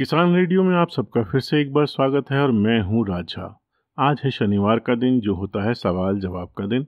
किसान 0.00 0.34
रेडियो 0.34 0.62
में 0.64 0.74
आप 0.76 0.90
सबका 0.90 1.22
फिर 1.30 1.40
से 1.40 1.60
एक 1.60 1.72
बार 1.72 1.86
स्वागत 1.86 2.30
है 2.32 2.40
और 2.42 2.52
मैं 2.52 2.78
हूँ 2.82 3.04
राजा। 3.08 3.42
आज 3.98 4.20
है 4.24 4.30
शनिवार 4.30 4.78
का 4.78 4.94
दिन, 4.94 5.18
जो 5.20 5.34
होता 5.34 5.64
है 5.64 5.74
सवाल 5.74 6.20
जवाब 6.20 6.48
का 6.58 6.66
दिन। 6.66 6.86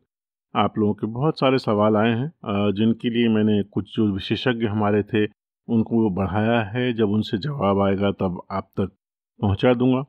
आप 0.54 0.79
लोगों 0.79 0.95
के 0.95 1.06
बहुत 1.08 1.40
सारे 1.40 1.59
सवाल 1.59 1.96
आए 1.96 2.11
हैं 2.11 2.72
जिनके 2.75 3.11
लिए 3.11 3.29
मैंने 3.29 3.62
कुछ 3.72 3.93
जो 3.96 4.06
विशेषज्ञ 4.12 4.67
हमारे 4.67 5.03
थे, 5.03 5.25
उनको 5.69 6.09
बढ़ाया 6.11 6.61
है। 6.71 6.93
जब 6.93 7.11
उनसे 7.11 7.38
जवाब 7.38 7.80
आएगा, 7.80 8.11
तब 8.12 8.40
आप 8.50 8.70
तक 8.80 8.96
पहुँचा 9.40 9.74
दूँगा। 9.74 10.04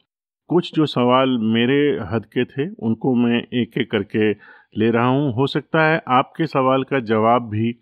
कुछ 0.49 0.73
जो 0.75 0.85
सवाल 0.85 1.37
मेरे 1.53 1.81
हद 2.13 2.25
के 2.37 2.45
थे, 2.45 2.69
उनको 2.69 3.15
मैं 3.15 3.43
एक 3.53 3.77
एक 3.77 3.91
करके 3.91 4.31
ले 4.31 4.91
रहा 4.91 5.07
हूँ। 5.07 5.33
हो 5.35 5.47
सकता 5.49 5.87
है 5.89 6.01
आपके 6.13 6.47
सवाल 6.47 6.83
का 6.83 6.99
जवाब 7.05 7.49
भी 7.49 7.75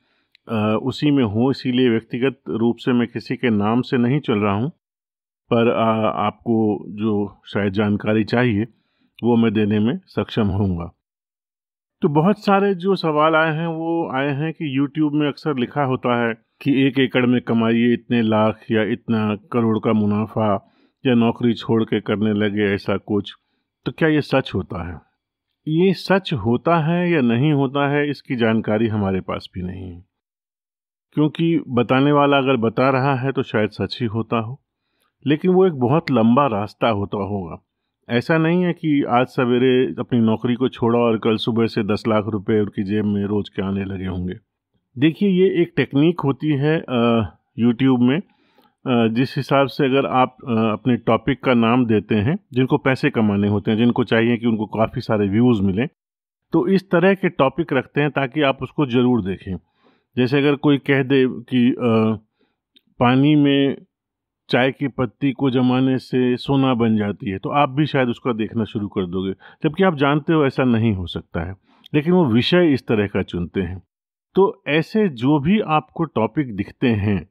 उसी 0.87 1.11
में 1.11 1.23
हो। 1.25 1.51
इसीलिए 1.51 1.89
व्यक्तिगत 1.89 2.41
रूप 2.59 2.77
से 2.79 2.93
मैं 2.93 3.07
किसी 3.07 3.35
के 3.35 3.49
नाम 3.57 3.81
से 3.83 3.97
नहीं 3.99 4.19
चल 4.21 4.39
रहा 4.39 4.55
हूँ। 4.55 4.71
पर 5.53 5.71
आपको 6.17 6.85
जो 6.89 7.41
शायद 7.45 7.73
जानकारी 7.73 8.23
चाहिए, 8.23 8.63
वो 9.23 9.35
मैं 9.35 9.53
देने 9.53 9.79
में 9.79 9.99
सक्षम 10.05 10.47
होऊँगा। 10.47 10.91
तो 12.01 12.09
बहुत 12.09 12.45
सारे 12.45 12.75
जो 12.75 12.95
सवाल 12.95 13.35
आए 13.35 13.55
हैं, 13.55 13.67
वो 13.67 14.11
आए 14.15 14.29
हैं 14.29 14.53
कि 14.53 14.79
YouTube 14.79 15.13
में 15.13 15.27
अक्सर 15.27 15.57
लिखा 15.57 15.83
होता 15.83 16.27
है 16.27 16.33
कि 16.33 16.87
एक 16.87 16.99
एकड़ 16.99 17.25
में 17.25 17.41
कमाइए 17.41 17.93
इतने 17.93 18.21
लाख 18.21 18.59
या 18.71 18.83
इतना 18.83 19.35
करोड़ 19.35 19.79
का 19.79 19.93
मुनाफा 19.93 20.73
या 21.05 21.13
नौकरी 21.13 21.53
छोड़ 21.53 21.83
के 21.83 22.01
करने 22.01 22.33
लगे 22.33 22.63
ऐसा 22.63 22.97
कुछ। 22.97 23.33
तो 23.85 23.91
क्या 23.91 24.09
ये 24.09 24.21
सच 24.21 24.51
होता 24.55 24.87
है? 24.89 25.01
ये 25.67 25.93
सच 25.93 26.33
होता 26.33 26.77
है 26.77 27.11
या 27.11 27.21
नहीं 27.21 27.53
होता 27.53 27.89
है, 27.91 28.09
इसकी 28.09 28.35
जानकारी 28.35 28.87
हमारे 28.87 29.21
पास 29.21 29.49
भी 29.53 29.61
नहीं 29.61 29.93
है। 29.93 30.05
क्योंकि 31.13 31.59
बताने 31.67 32.11
वाला 32.11 32.37
अगर 32.37 32.57
बता 32.57 32.89
रहा 32.89 33.15
है 33.15 33.31
तो 33.31 33.43
शायद 33.43 33.69
सच 33.69 33.97
ही 34.01 34.07
होता 34.07 34.39
हो। 34.39 34.61
लेकिन 35.25 35.51
वो 35.51 35.65
एक 35.67 35.73
बहुत 35.79 36.11
लंबा 36.11 36.45
रास्ता 36.49 36.89
होता 36.89 37.23
होगा। 37.25 37.57
ऐसा 38.07 38.37
नहीं 38.37 38.63
है 38.63 38.73
कि 38.73 39.01
आज 39.09 39.27
सवेरे 39.27 39.73
अपनी 39.99 40.19
नौकरी 40.21 40.55
को 40.55 40.69
छोड़ा 40.69 40.99
और 40.99 41.17
कल 41.19 41.37
सुबह 41.39 41.67
से 41.67 41.83
दस 41.85 42.03
लाख 42.07 42.25
रुपए 42.29 42.59
उनकी 42.59 42.83
जेब 42.83 43.05
में 43.05 43.23
रोज 43.25 43.49
के 43.49 43.61
आने 43.61 43.83
लगे 43.85 44.05
होंगे। 44.05 44.33
देखिए, 44.95 45.29
ये 45.29 45.61
एक 45.61 45.73
टेक्निक 45.77 46.21
होती 46.21 46.51
है 46.57 46.75
यूट्यूब 47.59 48.01
में 48.01 48.21
जिस 49.15 49.35
हिसाब 49.37 49.67
से 49.67 49.85
अगर 49.85 50.05
आप 50.07 50.37
अपने 50.45 50.95
टॉपिक 50.97 51.43
का 51.43 51.53
नाम 51.55 51.85
देते 51.85 52.15
हैं, 52.17 52.37
जिनको 52.53 52.77
पैसे 52.79 53.09
कमाने 53.09 53.47
होते 53.47 53.71
हैं, 53.71 53.77
जिनको 53.77 54.03
चाहिए 54.03 54.37
कि 54.37 54.47
उनको 54.47 54.65
काफ़ी 54.69 55.01
सारे 55.01 55.27
व्यूज़ 55.29 55.61
मिलें 55.61 55.87
तो 56.53 56.67
इस 56.69 56.89
तरह 56.91 57.13
के 57.13 57.29
टॉपिक 57.31 57.73
रखते 57.73 58.01
हैं 58.01 58.09
ताकि 58.11 58.41
आप 58.43 58.63
उसको 58.63 58.85
ज़रूर 58.87 59.21
देखें। 59.23 59.55
जैसे 60.15 60.37
अगर 60.37 60.55
कोई 60.57 60.77
कह 60.79 61.03
दे 61.03 61.25
कि 61.45 61.75
पानी 62.99 63.35
में 63.35 63.75
चाय 64.51 64.71
की 64.71 64.87
पत्ती 64.87 65.31
को 65.31 65.49
जमाने 65.49 65.97
से 65.97 66.37
सोना 66.37 66.73
बन 66.73 66.97
जाती 66.97 67.29
है 67.29 67.37
तो 67.37 67.49
आप 67.49 67.69
भी 67.69 67.85
शायद 67.85 68.09
उसका 68.09 68.33
देखना 68.33 68.63
शुरू 68.63 68.87
कर 68.87 69.05
दोगे, 69.05 69.31
जबकि 69.63 69.83
आप 69.83 69.95
जानते 69.95 70.33
हो 70.33 70.45
ऐसा 70.45 70.63
नहीं 70.63 70.93
हो 70.93 71.05
सकता 71.07 71.47
है। 71.49 71.55
लेकिन 71.93 72.13
वो 72.13 72.25
विषय 72.25 72.73
इस 72.73 72.87
तरह 72.87 73.07
का 73.07 73.21
चुनते 73.21 73.61
हैं। 73.61 73.83
तो 74.35 74.63
ऐसे 74.67 75.09
जो 75.09 75.39
भी 75.39 75.59
आपको 75.59 76.03
टॉपिक 76.03 76.55
दिखते 76.55 76.87
हैं, 76.87 77.29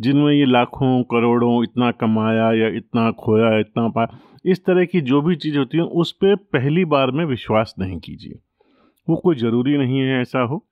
जिनमें 0.00 0.32
ये 0.32 0.44
लाखों, 0.44 1.02
करोड़ों, 1.02 1.62
इतना 1.62 1.90
कमाया 1.90 2.52
या 2.52 2.68
इतना 2.68 3.10
खोया, 3.10 3.58
इतना 3.58 3.88
पाया, 3.88 4.18
इस 4.44 4.64
तरह 4.64 4.84
की 4.84 5.00
जो 5.00 5.22
भी 5.22 5.36
चीज़ 5.36 5.58
होती 5.58 5.78
है, 5.78 5.84
उस 5.84 6.12
पर 6.12 6.36
पहली 6.36 6.84
बार 6.84 7.10
में 7.10 7.24
विश्वास 7.24 7.74
नहीं 7.78 7.98
कीजिए। 7.98 8.38
वो 9.08 9.16
कोई 9.16 9.36
ज़रूरी 9.36 9.78
नहीं 9.78 9.98
है 9.98 10.20
ऐसा 10.20 10.40
हो। 10.40 10.66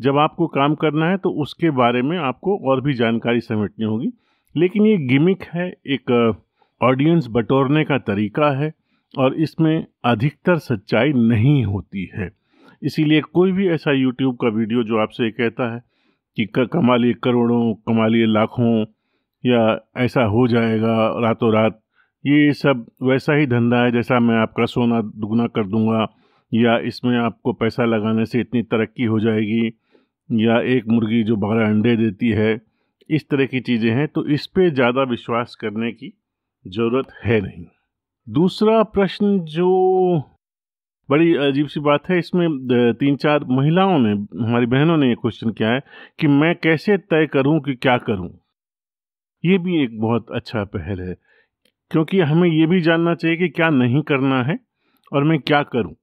जब 0.00 0.18
आपको 0.18 0.46
काम 0.46 0.74
करना 0.74 1.08
है 1.10 1.16
तो 1.16 1.30
उसके 1.30 1.70
बारे 1.70 2.02
में 2.02 2.18
आपको 2.18 2.58
और 2.70 2.80
भी 2.80 2.94
जानकारी 2.94 3.40
समेटनी 3.40 3.84
होगी। 3.84 4.12
लेकिन 4.58 4.86
ये 4.86 4.96
गिमिक 4.98 5.42
है, 5.44 5.68
एक 5.86 6.10
ऑडियंस 6.80 7.26
बटोरने 7.30 7.84
का 7.84 7.98
तरीका 8.00 8.50
है 8.58 8.72
और 9.14 9.34
इसमें 9.36 9.86
अधिकतर 10.04 10.58
सच्चाई 10.58 11.12
नहीं 11.12 11.64
होती 11.64 12.10
है। 12.14 12.30
इसीलिए 12.82 13.20
कोई 13.32 13.52
भी 13.52 13.68
ऐसा 13.68 13.92
यूट्यूब 13.92 14.36
का 14.36 14.48
वीडियो 14.48 14.82
जो 14.84 14.98
आपसे 14.98 15.30
कहता 15.30 15.72
है 15.74 15.80
कि 16.36 16.46
कमा 16.56 16.96
लिए 16.96 17.14
करोड़ों 17.22 17.74
कमा 17.88 18.06
लिए 18.06 18.26
लाखों 18.26 18.84
या 19.44 19.62
ऐसा 19.96 20.22
हो 20.26 20.46
जाएगा 20.48 20.96
रातों 21.22 21.52
रात, 21.52 21.80
ये 22.24 22.52
सब 22.54 22.86
वैसा 23.02 23.34
ही 23.34 23.46
धंधा 23.46 23.82
है 23.84 23.92
जैसा 23.92 24.18
मैं 24.20 24.36
आपका 24.36 24.64
सोना 24.66 25.00
दुगना 25.02 25.46
कर 25.46 25.66
दूँगा 25.66 26.06
या 26.52 26.78
इसमें 26.88 27.16
आपको 27.18 27.52
पैसा 27.52 27.84
लगाने 27.84 28.24
से 28.26 28.40
इतनी 28.40 28.62
तरक्की 28.64 29.04
हो 29.04 29.20
जाएगी 29.20 29.66
या 30.30 30.60
एक 30.76 30.86
मुर्गी 30.88 31.22
जो 31.24 31.36
बारह 31.36 31.66
अंडे 31.66 31.96
देती 31.96 32.28
है 32.30 32.56
इस 33.10 33.28
तरह 33.28 33.46
की 33.46 33.60
चीज़ें 33.62 33.90
हैं 33.90 34.06
तो 34.08 34.26
इस 34.28 34.46
पे 34.48 34.70
ज़्यादा 34.70 35.02
विश्वास 35.10 35.54
करने 35.60 35.90
की 35.92 36.12
ज़रूरत 36.64 37.12
है 37.24 37.40
नहीं। 37.40 37.64
दूसरा 38.26 38.82
प्रश्न 38.84 39.38
जो 39.50 39.68
बड़ी 41.08 41.34
अजीब 41.38 41.66
सी 41.68 41.80
बात 41.80 42.08
है, 42.10 42.18
इसमें 42.18 42.48
तीन 42.94 43.16
चार 43.16 43.44
महिलाओं 43.50 43.98
ने, 43.98 44.10
हमारी 44.38 44.66
बहनों 44.66 44.96
ने 44.96 45.08
ये 45.08 45.14
क्वेश्चन 45.14 45.50
किया 45.50 45.70
है 45.70 45.80
कि 46.20 46.26
मैं 46.28 46.54
कैसे 46.56 46.96
तय 46.98 47.26
करूँ 47.26 47.60
कि 47.60 47.74
क्या 47.76 47.96
करूँ। 48.00 48.28
ये 49.44 49.58
भी 49.58 49.82
एक 49.82 49.98
बहुत 50.00 50.30
अच्छा 50.30 50.64
पहल 50.66 51.00
है, 51.00 51.14
क्योंकि 51.90 52.20
हमें 52.22 52.48
ये 52.48 52.66
भी 52.66 52.80
जानना 52.80 53.14
चाहिए 53.14 53.36
कि 53.36 53.48
क्या 53.50 53.68
नहीं 53.70 54.02
करना 54.02 54.42
है 54.42 54.58
और 55.12 55.24
मैं 55.24 55.38
क्या 55.40 55.62
करूँ। 55.64 55.94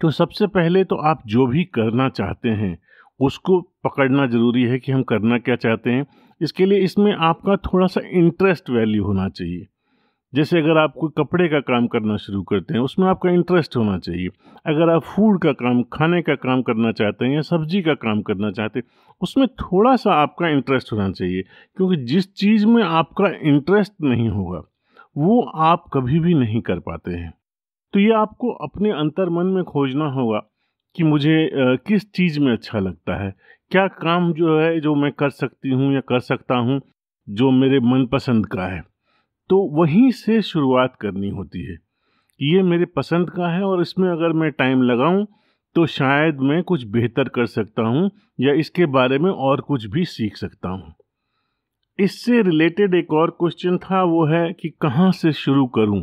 तो 0.00 0.10
सबसे 0.12 0.46
पहले 0.48 0.84
तो 0.84 0.96
आप 1.08 1.22
जो 1.26 1.46
भी 1.46 1.64
करना 1.74 2.08
चाहते 2.10 2.48
हैं 2.50 2.76
उसको 3.20 3.60
पकड़ना 3.60 4.26
ज़रूरी 4.26 4.62
है 4.62 4.78
कि 4.78 4.92
हम 4.92 5.02
करना 5.02 5.38
क्या 5.38 5.56
चाहते 5.56 5.90
हैं। 5.90 6.06
इसके 6.40 6.66
लिए 6.66 6.78
इसमें 6.78 7.14
आपका 7.14 7.56
थोड़ा 7.56 7.86
सा 7.86 8.00
इंटरेस्ट 8.08 8.70
वैल्यू 8.70 9.04
होना 9.04 9.28
चाहिए। 9.28 9.66
जैसे 10.34 10.58
अगर 10.58 10.78
आप 10.78 10.94
कोई 11.00 11.10
कपड़े 11.18 11.48
का 11.48 11.60
काम 11.60 11.86
करना 11.86 12.16
शुरू 12.16 12.42
करते 12.42 12.74
हैं, 12.74 12.80
उसमें 12.80 13.06
आपका 13.08 13.30
इंटरेस्ट 13.30 13.76
होना 13.76 13.98
चाहिए। 13.98 14.28
अगर 14.66 14.90
आप 14.90 15.02
फ़ूड 15.02 15.42
का 15.42 15.52
काम, 15.52 15.82
खाने 15.82 16.22
का 16.22 16.34
काम 16.34 16.62
करना 16.62 16.92
चाहते 16.92 17.24
हैं 17.24 17.34
या 17.34 17.40
सब्ज़ी 17.40 17.82
का 17.82 17.94
काम 17.94 18.22
करना 18.22 18.50
चाहते 18.50 18.78
हैं, 18.78 18.86
उसमें 19.20 19.48
थोड़ा 19.48 19.96
सा 19.96 20.12
आपका 20.12 20.48
इंटरेस्ट 20.48 20.92
होना 20.92 21.10
चाहिए, 21.10 21.42
क्योंकि 21.76 21.96
जिस 21.96 22.34
चीज़ 22.34 22.66
में 22.66 22.82
आपका 22.82 23.28
इंटरेस्ट 23.42 23.92
नहीं 24.02 24.28
होगा, 24.28 24.62
वो 25.16 25.42
आप 25.42 25.84
कभी 25.92 26.20
भी 26.20 26.34
नहीं 26.34 26.60
कर 26.60 26.78
पाते 26.78 27.10
हैं। 27.10 27.34
तो 27.92 28.00
ये 28.00 28.12
आपको 28.12 28.50
अपने 28.50 28.90
अंतर 28.90 29.28
मन 29.28 29.46
में 29.46 29.64
खोजना 29.64 30.04
होगा। 30.04 30.42
कि 30.96 31.02
मुझे 31.04 31.50
किस 31.86 32.10
चीज़ 32.12 32.38
में 32.40 32.52
अच्छा 32.52 32.78
लगता 32.78 33.22
है? 33.22 33.34
क्या 33.70 33.86
काम 33.88 34.32
जो 34.32 34.58
है, 34.60 34.80
जो 34.80 34.94
मैं 34.94 35.10
कर 35.12 35.30
सकती 35.32 35.70
हूँ 35.70 35.92
या 35.94 36.00
कर 36.00 36.20
सकता 36.22 36.56
हूँ, 36.56 36.80
जो 37.28 37.50
मेरे 37.52 37.80
मनपसंद 37.82 38.46
का 38.46 38.66
है? 38.66 38.82
तो 39.50 39.56
वहीं 39.72 40.10
से 40.12 40.40
शुरुआत 40.42 40.96
करनी 41.00 41.28
होती 41.30 41.64
है 41.64 41.76
ये 42.40 42.62
मेरे 42.62 42.84
पसंद 42.96 43.30
का 43.30 43.48
है 43.48 43.62
और 43.62 43.80
इसमें 43.82 44.08
अगर 44.10 44.32
मैं 44.32 44.50
टाइम 44.52 44.82
लगाऊँ 44.82 45.26
तो 45.76 45.84
शायद 45.86 46.40
मैं 46.40 46.62
कुछ 46.62 46.84
बेहतर 46.86 47.28
कर 47.28 47.46
सकता 47.46 47.82
हूँ 47.82 48.10
या 48.40 48.52
इसके 48.54 48.86
बारे 48.86 49.18
में 49.18 49.30
और 49.30 49.60
कुछ 49.60 49.84
भी 49.86 50.04
सीख 50.04 50.36
सकता 50.36 50.68
हूँ। 50.68 50.94
इससे 51.98 52.42
रिलेटेड 52.42 52.94
एक 52.94 53.12
और 53.12 53.30
क्वेश्चन 53.30 53.78
था, 53.78 54.02
वो 54.02 54.24
है 54.26 54.52
कि 54.52 54.68
कहाँ 54.82 55.10
से 55.12 55.32
शुरू 55.32 55.66
करूँ? 55.66 56.02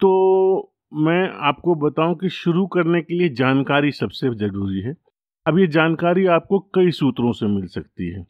तो 0.00 0.72
मैं 0.94 1.30
आपको 1.48 1.74
बताऊँ 1.74 2.14
कि 2.14 2.28
शुरू 2.28 2.66
करने 2.66 3.02
के 3.02 3.14
लिए 3.14 3.28
जानकारी 3.28 3.90
सबसे 3.92 4.34
ज़रूरी 4.34 4.80
है। 4.80 4.96
अब 5.46 5.58
ये 5.58 5.66
जानकारी 5.66 6.26
आपको 6.26 6.58
कई 6.58 6.90
सूत्रों 6.90 7.32
से 7.32 7.46
मिल 7.46 7.66
सकती 7.66 8.10
है। 8.10 8.26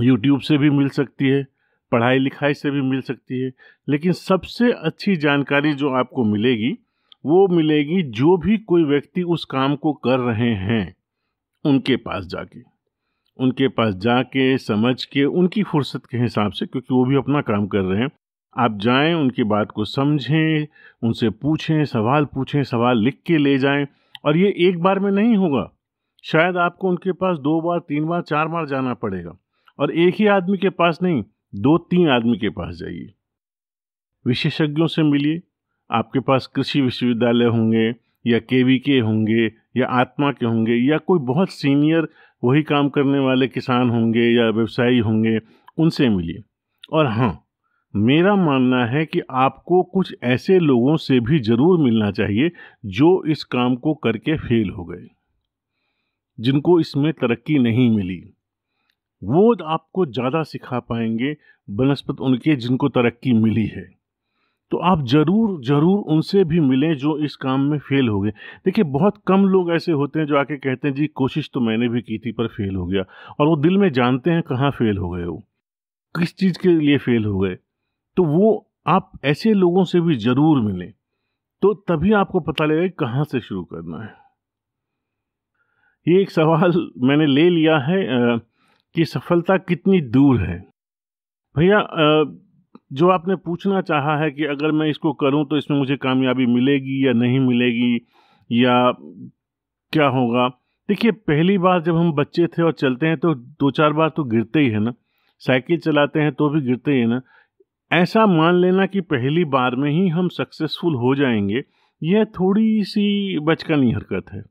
यूट्यूब 0.00 0.40
से 0.40 0.58
भी 0.58 0.70
मिल 0.70 0.88
सकती 0.88 1.28
है 1.28 1.46
पढ़ाई 1.92 2.18
लिखाई 2.18 2.54
से 2.54 2.70
भी 2.70 2.82
मिल 2.82 3.00
सकती 3.00 3.40
है, 3.40 3.52
लेकिन 3.88 4.12
सबसे 4.12 4.72
अच्छी 4.72 5.16
जानकारी 5.16 5.74
जो 5.74 5.90
आपको 5.90 6.24
मिलेगी, 6.24 6.78
वो 7.26 7.48
मिलेगी 7.48 8.02
जो 8.02 8.36
भी 8.36 8.58
कोई 8.58 8.84
व्यक्ति 8.84 9.22
उस 9.22 9.44
काम 9.44 9.76
को 9.76 9.92
कर 9.92 10.18
रहे 10.18 10.54
हैं, 10.54 10.94
उनके 11.64 11.96
पास 11.96 12.26
जाके। 12.26 12.60
उनके 13.38 13.68
पास 13.68 13.94
जाके, 13.94 14.58
समझ 14.58 15.04
के, 15.04 15.24
उनकी 15.24 15.62
फुर्सत 15.62 16.06
के 16.06 16.18
हिसाब 16.18 16.52
से, 16.52 16.66
क्योंकि 16.66 16.94
वो 16.94 17.04
भी 17.04 17.16
अपना 17.16 17.40
काम 17.40 17.66
कर 17.66 17.80
रहे 17.80 18.00
हैं। 18.00 18.10
आप 18.56 18.78
जाएँ, 18.78 19.14
उनकी 19.14 19.44
बात 19.44 19.70
को 19.70 19.84
समझें, 19.84 20.66
उनसे 21.02 21.30
पूछें, 21.30 21.84
सवाल 21.84 22.24
पूछें, 22.24 22.62
सवाल 22.62 22.98
लिख 22.98 23.18
के 23.26 23.38
ले 23.38 23.58
जाएँ। 23.58 23.86
और 24.24 24.36
ये 24.36 24.54
एक 24.56 24.82
बार 24.82 24.98
में 24.98 25.10
नहीं 25.10 25.36
होगा। 25.36 25.72
शायद 26.24 26.56
आपको 26.56 26.88
उनके 26.88 27.12
पास 27.12 27.38
दो 27.38 27.60
बार, 27.60 27.78
तीन 27.78 28.04
बार, 28.04 28.22
चार 28.22 28.48
बार 28.48 28.66
जाना 28.66 28.94
पड़ेगा। 28.94 29.32
और 29.78 29.90
एक 29.90 30.14
ही 30.14 30.26
आदमी 30.26 30.58
के 30.58 30.70
पास 30.70 30.98
नहीं, 31.02 31.24
दो 31.54 31.78
तीन 31.78 32.08
आदमी 32.08 32.38
के 32.38 32.48
पास 32.48 32.74
जाइए। 32.74 33.14
विशेषज्ञों 34.26 34.86
से 34.86 35.02
मिलिए। 35.02 35.42
आपके 35.90 36.20
पास 36.20 36.46
कृषि 36.46 36.80
विश्वविद्यालय 36.80 37.44
होंगे, 37.44 37.94
या 38.26 38.38
के 38.38 38.78
के 38.78 38.98
होंगे, 38.98 39.52
या 39.76 39.86
आत्मा 39.86 40.32
के 40.32 40.46
होंगे, 40.46 40.74
या 40.74 40.98
कोई 40.98 41.18
बहुत 41.18 41.50
सीनियर, 41.50 42.08
वही 42.44 42.62
काम 42.62 42.88
करने 42.88 43.18
वाले 43.18 43.48
किसान 43.48 43.90
होंगे, 43.90 44.30
या 44.30 44.50
व्यवसायी 44.50 44.98
होंगे, 44.98 45.38
उनसे 45.78 46.08
मिलिए। 46.08 46.42
और 46.92 47.06
हाँ 47.06 47.46
मेरा 47.94 48.34
मानना 48.36 48.84
है 48.86 49.04
कि 49.06 49.20
आपको 49.30 49.82
कुछ 49.84 50.14
ऐसे 50.24 50.58
लोगों 50.58 50.96
से 50.96 51.18
भी 51.20 51.38
ज़रूर 51.40 51.78
मिलना 51.78 52.10
चाहिए 52.10 52.50
जो 52.88 53.08
इस 53.26 53.44
काम 53.46 53.74
को 53.76 53.94
करके 53.94 54.36
फेल 54.38 54.70
हो 54.70 54.84
गए, 54.84 55.06
जिनको 56.38 56.78
इसमें 56.80 57.12
तरक्की 57.12 57.58
नहीं 57.58 57.88
मिली। 57.90 58.22
वो 59.22 59.52
आपको 59.64 60.04
ज़्यादा 60.08 60.42
सिखा 60.44 60.78
पाएँगे, 60.80 61.36
बनस्पत 61.68 62.20
उनके 62.20 62.54
जिनको 62.56 62.88
तरक्की 62.88 63.32
मिली 63.34 63.66
है। 63.66 63.84
तो 64.72 64.76
आप 64.84 65.04
ज़रूर 65.06 65.60
ज़रूर 65.64 65.98
उनसे 66.08 66.44
भी 66.44 66.60
मिलें 66.60 66.94
जो 66.96 67.16
इस 67.18 67.36
काम 67.36 67.60
में 67.60 67.78
फ़ेल 67.80 68.08
हो 68.08 68.20
गए। 68.20 68.30
देखिए, 68.66 68.84
बहुत 68.86 69.22
कम 69.26 69.44
लोग 69.46 69.70
ऐसे 69.72 69.92
होते 69.92 70.18
हैं 70.18 70.26
जो 70.26 70.36
आके 70.36 70.56
कहते 70.58 70.88
हैं, 70.88 70.94
जी, 70.94 71.06
कोशिश 71.08 71.50
तो 71.54 71.60
मैंने 71.60 71.88
भी 71.88 72.00
की 72.02 72.18
थी 72.18 72.32
पर 72.32 72.46
फेल 72.48 72.74
हो 72.76 72.86
गया। 72.86 73.04
और 73.40 73.46
वो 73.46 73.56
दिल 73.58 73.76
में 73.78 73.90
जानते 73.92 74.30
हैं 74.30 74.42
कहाँ 74.42 74.70
फेल 74.70 74.98
हो 74.98 75.10
गए 75.10 75.24
वो 75.24 75.36
किस 76.14 76.36
चीज़ 76.36 76.58
के 76.58 76.68
लिए 76.70 76.98
फेल 76.98 77.24
हो 77.24 77.38
गए। 77.38 77.56
तो 78.16 78.24
वो 78.26 78.66
आप 78.88 79.10
ऐसे 79.24 79.52
लोगों 79.54 79.84
से 79.84 80.00
भी 80.00 80.16
ज़रूर 80.18 80.60
मिलें 80.62 80.90
तो 81.62 81.72
तभी 81.88 82.12
आपको 82.14 82.40
पता 82.42 82.64
लगेगा 82.64 82.88
कहाँ 82.98 83.24
से 83.24 83.40
शुरू 83.40 83.62
करना 83.64 84.02
है। 84.02 84.14
ये 86.06 86.20
एक 86.22 86.30
सवाल 86.30 86.72
मैंने 87.00 87.26
ले 87.26 87.48
लिया 87.50 87.78
है 87.80 87.98
कि 88.94 89.04
सफलता 89.06 89.56
कितनी 89.58 90.00
दूर 90.02 90.40
है। 90.40 90.58
भैया 91.56 91.80
जो 92.92 93.08
आपने 93.08 93.36
पूछना 93.38 93.80
चाहा 93.82 94.16
है 94.18 94.30
कि 94.30 94.44
अगर 94.46 94.72
मैं 94.72 94.88
इसको 94.90 95.12
करूँ 95.14 95.44
तो 95.46 95.56
इसमें 95.56 95.76
मुझे 95.78 95.96
कामयाबी 95.96 96.46
मिलेगी 96.46 97.06
या 97.06 97.12
नहीं 97.14 97.40
मिलेगी 97.40 97.94
या 98.50 98.92
क्या 99.92 100.06
होगा? 100.08 100.48
देखिए, 100.88 101.10
पहली 101.12 101.56
बार 101.58 101.82
जब 101.82 101.96
हम 101.96 102.12
बच्चे 102.12 102.46
थे 102.48 102.62
और 102.62 102.72
चलते 102.72 103.06
हैं 103.06 103.16
तो 103.18 103.34
दो 103.34 103.70
चार 103.70 103.92
बार 103.92 104.08
तो 104.08 104.24
गिरते 104.26 104.60
ही 104.60 104.68
है 104.68 104.78
ना। 104.80 104.92
साइकिल 105.42 105.78
चलाते 105.80 106.20
हैं 106.20 106.32
तो 106.34 106.48
भी 106.50 106.60
गिरते 106.60 106.92
ही 106.92 107.00
है 107.00 107.06
ना। 107.06 107.20
ऐसा 107.92 108.26
मान 108.26 108.54
लेना 108.54 108.86
कि 108.86 109.00
पहली 109.00 109.44
बार 109.44 109.76
में 109.76 109.90
ही 109.90 110.08
हम 110.08 110.28
सक्सेसफुल 110.28 110.94
हो 110.94 111.14
जाएँगे 111.14 111.64
यह 112.02 112.24
थोड़ी 112.24 112.84
सी 112.84 113.38
बचकानी 113.38 113.92
हरकत 113.92 114.24
है। 114.32 114.42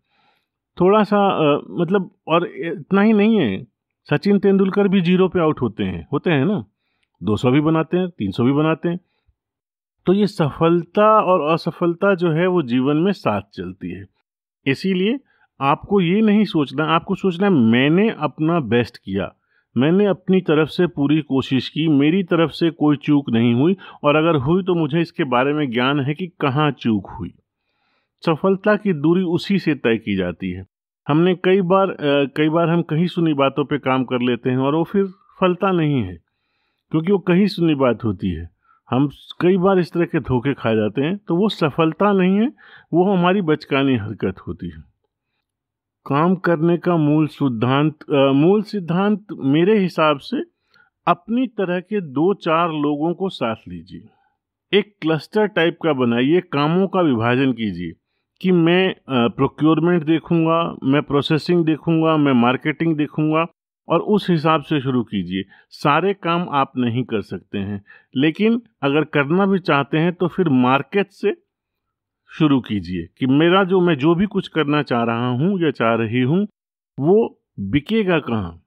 थोड़ा 0.79 1.03
सा 1.03 1.17
आ, 1.17 1.59
मतलब 1.69 2.11
और 2.27 2.47
इतना 2.47 3.01
ही 3.01 3.13
नहीं 3.13 3.39
है 3.39 3.67
सचिन 4.09 4.39
तेंदुलकर 4.39 4.87
भी 4.87 5.01
ज़ीरो 5.01 5.27
पे 5.27 5.39
आउट 5.39 5.61
होते 5.61 5.83
हैं 5.83 6.07
होते 6.13 6.31
हैं 6.31 6.45
ना? 6.45 6.65
200 7.23 7.51
भी 7.51 7.61
बनाते 7.61 7.97
हैं 7.97 8.09
300 8.09 8.43
भी 8.43 8.51
बनाते 8.51 8.89
हैं। 8.89 8.99
तो 10.05 10.13
ये 10.13 10.27
सफलता 10.27 11.19
और 11.19 11.53
असफलता 11.53 12.15
जो 12.15 12.31
है 12.31 12.47
वो 12.47 12.61
जीवन 12.61 12.97
में 12.97 13.11
साथ 13.11 13.41
चलती 13.41 13.91
है। 13.91 14.05
इसीलिए 14.65 15.19
आपको 15.61 16.01
ये 16.01 16.21
नहीं 16.21 16.45
सोचना 16.45 16.83
आपको 16.83 17.15
सोचना 17.15 17.49
मैंने 17.49 18.09
अपना 18.09 18.59
बेस्ट 18.59 18.97
किया। 18.97 19.35
मैंने 19.75 20.05
अपनी 20.07 20.39
तरफ़ 20.41 20.69
से 20.69 20.87
पूरी 20.89 21.19
कोशिश 21.23 21.67
की, 21.69 21.87
मेरी 21.89 22.23
तरफ़ 22.23 22.51
से 22.51 22.69
कोई 22.71 22.97
चूक 22.97 23.29
नहीं 23.29 23.53
हुई, 23.53 23.75
और 24.03 24.15
अगर 24.15 24.35
हुई 24.37 24.63
तो 24.63 24.75
मुझे 24.75 25.01
इसके 25.01 25.23
बारे 25.25 25.53
में 25.53 25.69
ज्ञान 25.71 25.99
है 25.99 26.13
कि 26.13 26.27
कहाँ 26.41 26.69
चूक 26.73 27.09
हुई। 27.09 27.33
सफलता 28.23 28.75
की 28.75 28.93
दूरी 28.95 29.23
उसी 29.29 29.59
से 29.59 29.75
तय 29.75 29.97
की 29.97 30.15
जाती 30.15 30.51
है। 30.51 30.65
हमने 31.07 31.35
कई 31.35 31.61
बार 31.63 31.95
कई 32.37 32.49
बार 32.49 32.69
हम 32.69 32.81
कहीं 32.83 33.07
सुनी 33.07 33.33
बातों 33.35 33.65
पे 33.65 33.77
काम 33.79 34.03
कर 34.03 34.21
लेते 34.21 34.49
हैं 34.49 34.57
और 34.57 34.75
वो 34.75 34.83
फिर 34.83 35.05
फलता 35.41 35.71
नहीं 35.71 36.01
है, 36.01 36.15
क्योंकि 36.91 37.11
वो 37.11 37.19
कहीं 37.19 37.47
सुनी 37.47 37.75
बात 37.77 38.03
होती 38.03 38.31
है। 38.31 38.49
हम 38.89 39.07
कई 39.41 39.57
बार 39.57 39.79
इस 39.79 39.91
तरह 39.93 40.05
के 40.05 40.19
धोखे 40.21 40.53
खा 40.53 40.73
जाते 40.75 41.01
हैं 41.01 41.17
तो 41.19 41.35
वो 41.35 41.49
सफलता 41.51 42.11
नहीं 42.13 42.35
है, 42.35 42.47
वो 42.93 43.03
हमारी 43.07 43.41
बचकानी 43.43 43.95
हरकत 43.97 44.39
होती 44.47 44.69
है। 44.69 44.83
काम 46.05 46.35
करने 46.37 46.77
का 46.77 46.95
मूल 46.97 47.27
सिद्धांत 47.29 48.05
मूल 48.35 48.61
सिद्धांत 48.63 49.25
मेरे 49.47 49.77
हिसाब 49.79 50.19
से 50.21 50.41
अपनी 51.07 51.45
तरह 51.49 51.79
के 51.79 52.01
दो 52.01 52.33
चार 52.35 52.69
लोगों 52.75 53.13
को 53.13 53.29
साथ 53.29 53.67
लीजिए। 53.67 54.07
एक 54.71 54.93
क्लस्टर 55.01 55.47
टाइप 55.47 55.77
का 55.83 55.93
बनाइए, 55.95 56.39
कामों 56.43 56.87
का 56.87 57.01
विभाजन 57.01 57.51
कीजिए 57.53 57.93
कि 58.41 58.51
मैं 58.51 58.93
प्रोक्योरमेंट 59.07 60.03
देखूँगा, 60.03 60.61
मैं 60.83 61.01
प्रोसेसिंग 61.03 61.65
देखूँगा, 61.65 62.15
मैं 62.17 62.33
मार्केटिंग 62.35 62.95
देखूँगा 62.97 63.45
और 63.87 63.99
उस 64.07 64.29
हिसाब 64.29 64.61
से 64.63 64.79
शुरू 64.81 65.03
कीजिए। 65.03 65.43
सारे 65.73 66.13
काम 66.15 66.47
आप 66.53 66.71
नहीं 66.77 67.03
कर 67.03 67.21
सकते 67.23 67.57
हैं, 67.59 67.81
लेकिन 68.15 68.61
अगर 68.83 69.03
करना 69.13 69.45
भी 69.45 69.59
चाहते 69.61 69.97
हैं 69.97 70.13
तो 70.13 70.27
फिर 70.27 70.49
मार्केट 70.59 71.11
से 71.11 71.31
शुरू 72.31 72.59
कीजिए 72.59 73.07
कि 73.17 73.25
मेरा 73.25 73.63
जो 73.63 73.79
मैं 73.81 73.95
जो 73.95 74.15
भी 74.15 74.25
कुछ 74.25 74.47
करना 74.47 74.81
चाह 74.83 75.03
रहा 75.03 75.27
हूँ 75.27 75.61
या 75.61 75.71
चाह 75.71 75.93
रही 75.93 76.21
हूँ, 76.21 76.47
वो 76.99 77.41
बिकेगा 77.59 78.19
कहाँ? 78.19 78.61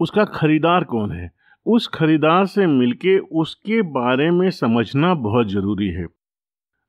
उसका 0.00 0.24
खरीदार 0.24 0.84
कौन 0.84 1.12
है? 1.12 1.30
उस 1.66 1.88
खरीदार 1.88 2.46
से 2.46 2.66
मिलके 2.66 3.18
उसके 3.18 3.82
बारे 3.82 4.30
में 4.30 4.50
समझना 4.50 5.14
बहुत 5.14 5.48
ज़रूरी 5.48 5.88
है। 5.88 6.06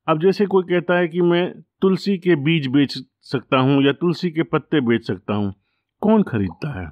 अब 0.07 0.21
जैसे 0.21 0.45
कोई 0.45 0.63
कहता 0.63 0.97
है 0.97 1.07
कि 1.07 1.21
मैं 1.21 1.61
तुलसी 1.81 2.17
के 2.17 2.35
बीज 2.35 2.67
बेच 2.67 2.93
सकता 3.21 3.57
हूँ 3.57 3.83
या 3.83 3.91
तुलसी 3.91 4.31
के 4.31 4.43
पत्ते 4.43 4.81
बेच 4.81 5.07
सकता 5.07 5.33
हूँ, 5.33 5.53
कौन 6.01 6.23
खरीदता 6.23 6.81
है? 6.81 6.91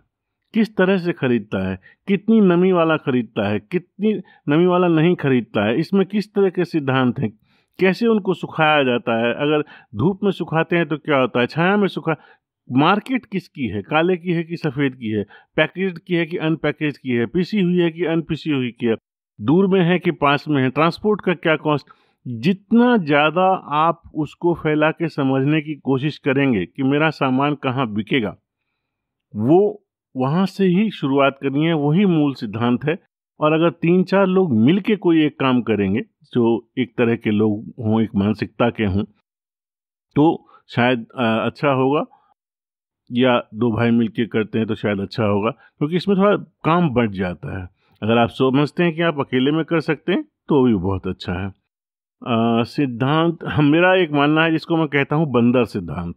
किस 0.54 0.76
तरह 0.76 0.98
से 0.98 1.14
खरीदता 1.14 1.70
है? 1.70 1.80
कितनी 2.08 2.42
नमी 2.42 2.72
वाला 2.72 2.98
खरीदता 2.98 3.48
है? 3.50 3.60
कितनी 3.60 4.14
नमी 4.50 4.66
वाला 4.66 4.88
नहीं 4.88 5.16
खरीदता 5.16 5.66
है? 5.66 5.80
इसमें 5.80 6.06
किस 6.06 6.34
तरह 6.34 6.50
के 6.50 6.66
सिद्धांत 6.66 7.20
हैं? 7.20 7.41
कैसे 7.82 8.08
उनको 8.08 8.34
सुखाया 8.34 8.84
जाता 8.84 9.18
है? 9.20 9.34
अगर 9.36 9.62
धूप 9.96 10.20
में 10.24 10.32
सुखाते 10.32 10.76
हैं 10.76 10.88
तो 10.88 10.98
क्या 10.98 11.18
होता 11.18 11.40
है? 11.40 11.48
छाया 11.48 11.78
में 11.78 11.88
सुखा, 11.88 12.16
मार्केट 12.70 13.26
किसकी 13.26 13.68
है? 13.68 13.82
काले 13.82 14.18
की 14.18 14.34
है 14.34 14.44
कि 14.44 14.58
सफ़ेद 14.58 14.96
की 14.96 15.10
है? 15.10 15.24
पैकेज 15.58 15.98
की 16.08 16.16
है 16.16 16.26
कि 16.26 16.38
अनपैकेज 16.40 16.98
की 16.98 17.10
है? 17.10 17.26
पिसी 17.28 17.62
हुई 17.62 17.78
है 17.78 17.90
कि 17.92 18.06
अनपिसी 18.08 18.52
हुई 18.52 18.72
की 18.72 18.86
है? 18.86 18.96
दूर 19.40 19.68
में 19.68 19.82
है 19.82 20.00
कि 20.00 20.12
पास 20.12 20.46
में 20.48 20.62
है? 20.64 20.70
ट्रांसपोर्ट 20.70 21.22
का 21.22 21.34
क्या 21.36 21.56
कॉस्ट? 21.58 21.88
जितना 22.26 22.96
ज़्यादा 22.98 23.44
आप 23.76 24.02
उसको 24.16 24.54
फैला 24.54 24.90
के 24.92 25.08
समझने 25.10 25.62
की 25.62 25.76
कोशिश 25.76 26.18
करेंगे 26.18 26.66
कि 26.66 26.84
मेरा 26.84 27.10
सामान 27.10 27.56
कहाँ 27.56 27.88
बिकेगा, 27.94 28.36
वो 29.34 29.60
वहाँ 30.16 30.46
से 30.46 30.66
ही 30.66 30.90
शुरुआत 30.92 31.38
करनी 31.44 31.66
है, 31.66 31.74
वही 31.74 32.06
मूल 32.06 32.34
सिद्धांत 32.34 32.86
है। 32.86 32.96
और 33.42 33.54
अगर 33.54 33.70
तीन 33.72 34.04
चार 34.04 34.26
लोग 34.28 34.54
मिल 34.56 34.82
कोई 34.98 35.26
एक 35.26 35.40
काम 35.40 35.62
करेंगे, 35.64 36.02
जो 36.34 36.72
एक 36.80 36.94
तरह 36.98 37.16
के 37.18 37.32
लोग 37.32 37.74
हों, 37.80 38.02
एक 38.02 38.16
मानसिकता 38.16 38.70
के 38.72 38.86
हों 38.86 39.04
तो 40.16 40.48
शायद 40.70 41.06
अच्छा 41.18 41.72
होगा। 41.72 42.04
या 43.10 43.38
दो 43.56 43.72
भाई 43.72 43.92
मिल 43.92 44.08
करते 44.28 44.58
हैं 44.58 44.68
तो 44.68 44.76
शायद 44.76 45.00
अच्छा 45.00 45.24
होगा, 45.26 45.50
क्योंकि 45.50 45.96
इसमें 45.96 46.18
थोड़ा 46.18 46.36
काम 46.66 46.90
बढ़ 46.94 47.10
जाता 47.12 47.58
है। 47.58 47.68
अगर 48.02 48.18
आप 48.18 48.30
समझते 48.32 48.84
हैं 48.84 48.94
कि 48.96 49.02
आप 49.04 49.20
अकेले 49.20 49.52
में 49.52 49.64
कर 49.66 49.80
सकते 49.82 50.12
हैं 50.12 50.24
तो 50.50 50.64
भी 50.66 50.74
बहुत 50.76 51.08
अच्छा 51.08 51.34
है। 51.34 51.50
सिद्धांत 52.66 53.44
मेरा 53.62 53.94
एक 53.96 54.12
मानना 54.14 54.44
है 54.44 54.52
जिसको 54.52 54.78
मैं 54.78 54.88
कहता 54.88 55.16
हूँ 55.16 55.32
बंदर 55.32 55.66
सिद्धांत। 55.68 56.16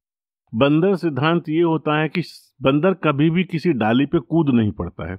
बंदर 0.52 0.94
सिद्धांत 0.96 1.48
ये 1.48 1.62
होता 1.62 1.98
है 2.00 2.08
कि 2.08 2.22
बंदर 2.60 2.94
कभी 3.04 3.30
भी 3.30 3.44
किसी 3.44 3.72
डाली 3.74 4.06
पे 4.06 4.18
कूद 4.20 4.50
नहीं 4.50 4.72
पड़ता 4.72 5.10
है। 5.10 5.16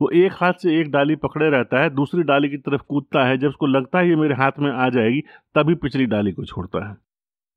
वो 0.00 0.08
एक 0.10 0.32
हाथ 0.34 0.52
से 0.52 0.78
एक 0.80 0.90
डाली 0.90 1.16
पकड़े 1.16 1.48
रहता 1.50 1.82
है, 1.82 1.90
दूसरी 1.90 2.22
डाली 2.22 2.48
की 2.48 2.56
तरफ़ 2.58 2.82
कूदता 2.82 3.24
है। 3.24 3.36
जब 3.38 3.48
उसको 3.48 3.66
लगता 3.66 3.98
है 3.98 4.08
ये 4.08 4.16
मेरे 4.16 4.34
हाथ 4.34 4.58
में 4.58 4.70
आ 4.70 4.88
जाएगी, 4.88 5.20
तभी 5.54 5.74
पिछली 5.74 6.06
डाली 6.06 6.32
को 6.32 6.44
छोड़ता 6.44 6.88
है। 6.88 6.96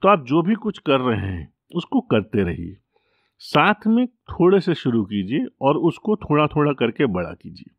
तो 0.02 0.10
आप 0.10 0.26
जो 0.26 0.42
भी 0.42 0.56
कुछ 0.56 0.80
कर 0.80 1.00
रहे 1.00 1.20
हैं, 1.20 1.54
उसको 1.76 2.02
करते 2.02 2.44
रहिए। 2.44 2.76
साथ 3.42 3.88
में 3.88 4.06
थोड़े 4.08 4.60
से 4.60 4.74
शुरू 4.74 5.04
कीजिए 5.04 5.46
और 5.62 5.78
उसको 5.78 6.16
थोड़ा 6.16 6.48
थोड़ा 6.48 6.72
करके 6.74 7.06
बड़ा 7.06 7.32
कीजिए। 7.32 7.74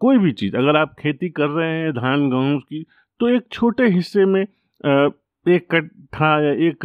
कोई 0.00 0.18
भी 0.18 0.32
चीज़, 0.32 0.56
अगर 0.56 0.76
आप 0.76 0.94
खेती 0.98 1.28
कर 1.28 1.48
रहे 1.48 1.70
हैं, 1.72 1.92
धान, 1.92 2.28
गेहूँ 2.30 2.58
की 2.60 2.84
तो 3.20 3.28
एक 3.28 3.46
छोटे 3.52 3.86
हिस्से 3.86 4.24
में 4.24 4.42
एक 4.42 5.66
कट्ठा 5.70 6.28
या 6.42 6.52
एक 6.68 6.84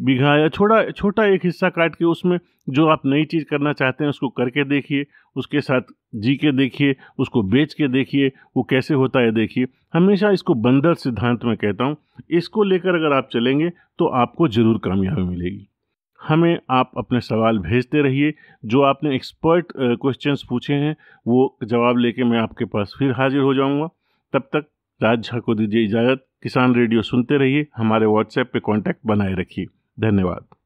बीघा 0.00 0.36
या 0.36 0.48
छोटा 0.48 0.82
छोटा 0.90 1.24
एक 1.26 1.44
हिस्सा 1.44 1.68
काट 1.70 1.94
के 1.94 2.04
उसमें 2.04 2.38
जो 2.68 2.86
आप 2.88 3.02
नई 3.06 3.24
चीज़ 3.24 3.44
करना 3.44 3.72
चाहते 3.72 4.04
हैं, 4.04 4.08
उसको 4.10 4.28
करके 4.30 4.64
देखिए, 4.66 5.06
उसके 5.36 5.60
साथ 5.60 5.80
जी 6.16 6.34
के 6.36 6.52
देखिए, 6.52 6.94
उसको 7.18 7.42
बेच 7.44 7.74
के 7.74 7.88
देखिए, 7.88 8.28
वो 8.56 8.62
कैसे 8.62 8.94
होता 8.94 9.20
है 9.20 9.32
देखिए। 9.32 9.66
हमेशा 9.94 10.30
इसको 10.30 10.54
बंदर 10.56 10.94
सिद्धांत 10.96 11.44
में 11.44 11.56
कहता 11.56 11.84
हूँ, 11.84 11.96
इसको 12.30 12.62
लेकर 12.64 12.94
अगर 12.94 13.16
आप 13.16 13.28
चलेंगे 13.32 13.70
तो 13.98 14.06
आपको 14.16 14.48
ज़रूर 14.48 14.78
कामयाबी 14.84 15.22
मिलेगी। 15.22 15.66
हमें 16.20 16.58
आप 16.70 16.90
अपने 16.98 17.20
सवाल 17.20 17.58
भेजते 17.60 18.02
रहिए। 18.02 18.32
जो 18.64 18.82
आपने 18.82 19.14
एक्सपर्ट 19.14 19.72
क्वेश्चंस 19.72 20.42
पूछे 20.48 20.74
हैं, 20.74 20.94
वो 21.26 21.58
जवाब 21.64 21.98
लेके 21.98 22.24
मैं 22.24 22.38
आपके 22.38 22.64
पास 22.66 22.94
फिर 22.98 23.12
हाजिर 23.12 23.40
हो 23.40 23.54
जाऊँगा। 23.54 23.88
तब 24.34 24.48
तक 24.54 24.66
राज 25.00 25.22
झा 25.22 25.38
को 25.38 25.54
दीजिए 25.54 25.84
इजाज़त। 25.84 26.26
किसान 26.42 26.74
रेडियो 26.74 27.02
सुनते 27.02 27.38
रहिए, 27.38 27.66
हमारे 27.76 28.06
व्हाट्सएप 28.06 28.50
पे 28.52 28.60
कांटेक्ट 28.60 29.00
बनाए 29.06 29.34
रखिए। 29.34 29.66
धन्यवाद। 30.00 30.59